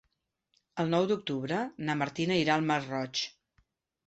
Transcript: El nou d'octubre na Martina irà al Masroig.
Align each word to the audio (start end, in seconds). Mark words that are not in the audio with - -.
El 0.83 0.87
nou 0.93 1.05
d'octubre 1.11 1.59
na 1.91 1.97
Martina 2.01 2.39
irà 2.45 2.57
al 2.57 2.67
Masroig. 2.73 3.23